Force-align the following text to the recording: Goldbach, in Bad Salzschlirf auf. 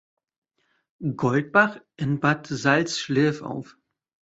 Goldbach, 1.15 1.79
in 1.95 2.19
Bad 2.19 2.47
Salzschlirf 2.47 3.43
auf. 3.43 3.77